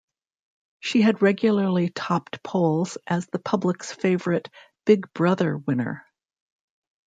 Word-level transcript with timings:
She 0.79 1.03
had 1.03 1.21
regularly 1.21 1.91
topped 1.91 2.41
polls 2.41 2.97
as 3.05 3.27
the 3.27 3.37
public's 3.37 3.93
favourite 3.93 4.49
Big 4.83 5.13
Brother 5.13 5.55
winner. 5.59 6.07